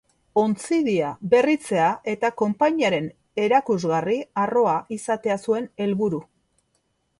[0.43, 3.11] Ontzidia berritzea eta konpainiaren
[3.45, 6.27] erakusgarri harroa izatea zuen helburu.